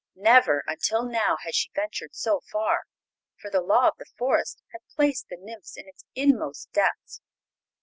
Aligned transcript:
Never 0.15 0.63
until 0.65 1.03
now 1.03 1.37
had 1.43 1.53
she 1.53 1.69
ventured 1.75 2.15
so 2.15 2.39
far, 2.51 2.85
for 3.39 3.51
the 3.51 3.61
Law 3.61 3.89
of 3.89 3.97
the 3.99 4.09
Forest 4.17 4.63
had 4.71 4.81
placed 4.95 5.27
the 5.29 5.37
nymphs 5.39 5.77
in 5.77 5.87
its 5.87 6.03
inmost 6.15 6.71
depths. 6.71 7.21